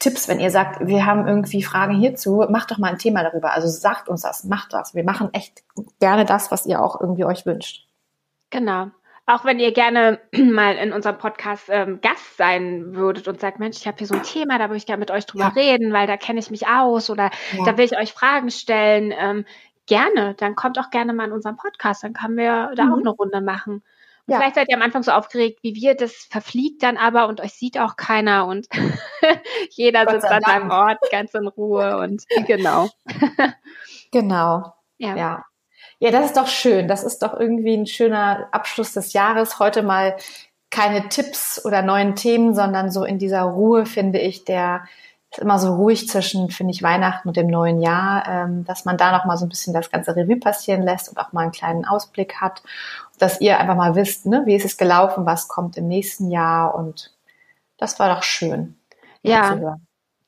[0.00, 3.52] Tipps, wenn ihr sagt, wir haben irgendwie Fragen hierzu, macht doch mal ein Thema darüber.
[3.52, 4.94] Also sagt uns das, macht das.
[4.94, 5.62] Wir machen echt
[6.00, 7.86] gerne das, was ihr auch irgendwie euch wünscht.
[8.48, 8.88] Genau.
[9.26, 13.76] Auch wenn ihr gerne mal in unserem Podcast ähm, Gast sein würdet und sagt, Mensch,
[13.76, 15.60] ich habe hier so ein Thema, da würde ich gerne mit euch drüber ja.
[15.62, 17.64] reden, weil da kenne ich mich aus oder ja.
[17.64, 19.14] da will ich euch Fragen stellen.
[19.16, 19.44] Ähm,
[19.86, 22.92] gerne, dann kommt auch gerne mal in unseren Podcast, dann können wir da mhm.
[22.92, 23.82] auch eine Runde machen.
[24.30, 24.38] Ja.
[24.38, 27.52] Vielleicht seid ihr am Anfang so aufgeregt wie wir, das verfliegt dann aber und euch
[27.54, 28.68] sieht auch keiner und
[29.70, 32.88] jeder Gott sitzt an seinem Ort ganz in Ruhe und genau.
[34.12, 34.72] genau.
[34.98, 35.16] Ja.
[35.16, 35.44] ja.
[35.98, 36.88] Ja, das ist doch schön.
[36.88, 39.58] Das ist doch irgendwie ein schöner Abschluss des Jahres.
[39.58, 40.16] Heute mal
[40.70, 44.84] keine Tipps oder neuen Themen, sondern so in dieser Ruhe, finde ich, der
[45.30, 48.96] ist immer so ruhig zwischen, finde ich, Weihnachten und dem neuen Jahr, ähm, dass man
[48.96, 51.52] da noch mal so ein bisschen das ganze Revue passieren lässt und auch mal einen
[51.52, 52.62] kleinen Ausblick hat
[53.20, 56.74] dass ihr einfach mal wisst, ne, wie ist es gelaufen, was kommt im nächsten Jahr
[56.74, 57.14] und
[57.76, 58.76] das war doch schön.
[59.22, 59.58] Ja,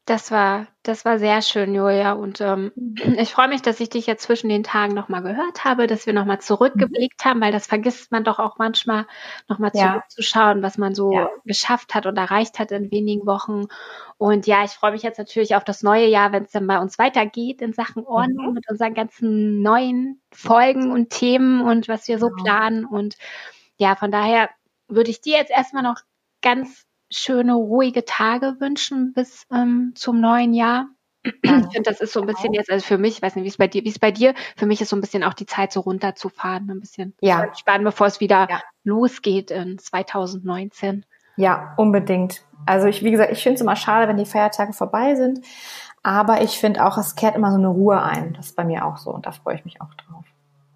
[0.04, 2.12] das war, das war sehr schön, Julia.
[2.12, 2.72] Und ähm,
[3.16, 6.12] ich freue mich, dass ich dich jetzt zwischen den Tagen nochmal gehört habe, dass wir
[6.12, 7.28] nochmal zurückgeblickt mhm.
[7.28, 9.06] haben, weil das vergisst man doch auch manchmal,
[9.48, 10.62] nochmal zurückzuschauen, ja.
[10.62, 11.30] was man so ja.
[11.44, 13.66] geschafft hat und erreicht hat in wenigen Wochen.
[14.18, 16.80] Und ja, ich freue mich jetzt natürlich auf das neue Jahr, wenn es dann bei
[16.80, 18.54] uns weitergeht in Sachen Ordnung mhm.
[18.54, 22.42] mit unseren ganzen neuen Folgen und Themen und was wir so genau.
[22.42, 22.84] planen.
[22.86, 23.16] Und
[23.76, 24.50] ja, von daher
[24.88, 26.00] würde ich dir jetzt erstmal noch
[26.42, 30.88] ganz schöne, ruhige Tage wünschen bis ähm, zum neuen Jahr.
[31.25, 33.48] Ich finde, das ist so ein bisschen jetzt, also für mich, ich weiß nicht, wie
[33.48, 35.46] es bei dir, wie es bei dir, für mich ist so ein bisschen auch die
[35.46, 37.44] Zeit, so runterzufahren, ein bisschen ja.
[37.44, 38.61] entspannen, bevor es wieder ja.
[38.83, 41.07] losgeht in 2019.
[41.37, 42.42] Ja, unbedingt.
[42.66, 45.44] Also ich, wie gesagt, ich finde es immer schade, wenn die Feiertage vorbei sind,
[46.03, 48.35] aber ich finde auch, es kehrt immer so eine Ruhe ein.
[48.35, 50.25] Das ist bei mir auch so und da freue ich mich auch drauf.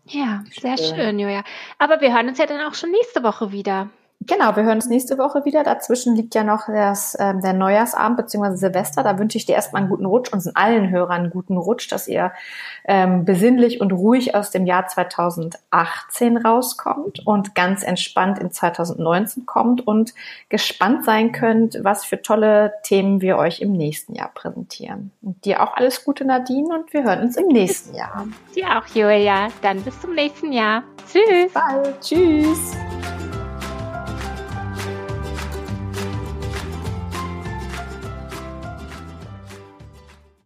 [0.05, 1.43] Ja, sehr schön, schön Julia.
[1.79, 3.91] Aber wir hören uns ja dann auch schon nächste Woche wieder.
[4.27, 5.63] Genau, wir hören uns nächste Woche wieder.
[5.63, 8.57] Dazwischen liegt ja noch das, ähm, der Neujahrsabend bzw.
[8.57, 9.03] Silvester.
[9.03, 12.09] Da wünsche ich dir erstmal einen guten Rutsch und allen Hörern einen guten Rutsch, dass
[12.09, 12.33] ihr
[12.85, 19.87] ähm, besinnlich und ruhig aus dem Jahr 2018 rauskommt und ganz entspannt in 2019 kommt
[19.87, 20.13] und
[20.49, 25.13] gespannt sein könnt, was für tolle Themen wir euch im nächsten Jahr präsentieren.
[25.23, 28.27] Und dir auch alles Gute, Nadine, und wir hören uns im nächsten Jahr.
[28.55, 29.49] Dir auch, Julia.
[29.63, 30.83] Dann bis zum nächsten Jahr.
[31.13, 31.53] Tschüss.
[31.53, 31.95] Bye.
[32.01, 32.77] Tschüss.